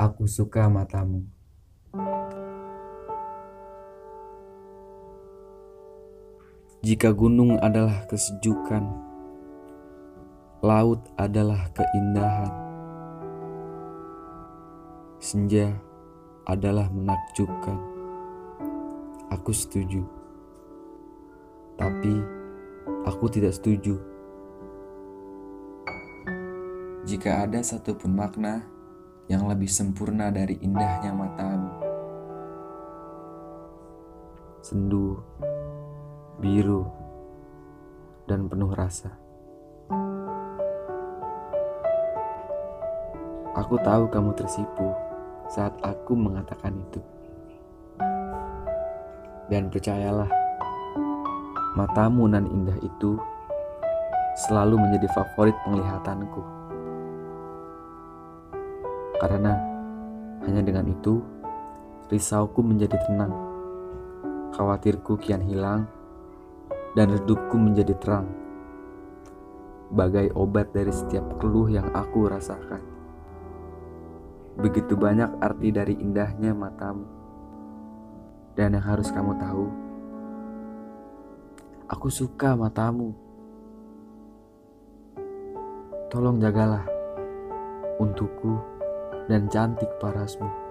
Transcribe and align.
Aku 0.00 0.24
suka 0.24 0.64
matamu. 0.64 1.28
Jika 6.80 7.12
gunung 7.12 7.60
adalah 7.60 8.08
kesejukan, 8.08 8.80
laut 10.64 11.04
adalah 11.20 11.68
keindahan, 11.76 12.48
senja 15.20 15.68
adalah 16.48 16.88
menakjubkan. 16.88 17.76
Aku 19.28 19.52
setuju, 19.52 20.00
tapi 21.76 22.24
aku 23.04 23.28
tidak 23.28 23.52
setuju. 23.52 24.00
Jika 27.04 27.44
ada 27.44 27.60
satupun 27.60 28.16
makna 28.16 28.79
yang 29.30 29.46
lebih 29.46 29.70
sempurna 29.70 30.34
dari 30.34 30.58
indahnya 30.58 31.14
matamu, 31.14 31.70
sendu, 34.58 35.22
biru, 36.42 36.82
dan 38.26 38.50
penuh 38.50 38.74
rasa. 38.74 39.14
Aku 43.54 43.78
tahu 43.86 44.10
kamu 44.10 44.34
tersipu 44.34 44.90
saat 45.46 45.78
aku 45.78 46.18
mengatakan 46.18 46.74
itu. 46.74 46.98
Dan 49.46 49.70
percayalah, 49.70 50.30
matamu 51.78 52.26
nan 52.26 52.50
indah 52.50 52.78
itu 52.82 53.14
selalu 54.42 54.74
menjadi 54.74 55.06
favorit 55.14 55.54
penglihatanku. 55.62 56.59
Karena 59.20 59.52
hanya 60.48 60.64
dengan 60.64 60.88
itu, 60.88 61.20
risauku 62.08 62.64
menjadi 62.64 62.96
tenang. 63.04 63.36
Khawatirku 64.56 65.20
kian 65.20 65.44
hilang, 65.44 65.84
dan 66.96 67.12
redupku 67.12 67.60
menjadi 67.60 67.92
terang. 68.00 68.26
Bagai 69.92 70.32
obat 70.32 70.72
dari 70.72 70.88
setiap 70.88 71.36
keluh 71.36 71.68
yang 71.68 71.92
aku 71.92 72.32
rasakan. 72.32 72.80
Begitu 74.56 74.96
banyak 74.96 75.36
arti 75.44 75.68
dari 75.68 76.00
indahnya 76.00 76.56
matamu. 76.56 77.04
Dan 78.56 78.74
yang 78.74 78.84
harus 78.88 79.12
kamu 79.12 79.36
tahu, 79.36 79.66
aku 81.92 82.08
suka 82.08 82.56
matamu. 82.56 83.12
Tolong 86.10 86.42
jagalah 86.42 86.82
untukku 88.02 88.69
dan 89.30 89.46
cantik 89.46 89.88
parasmu. 90.02 90.69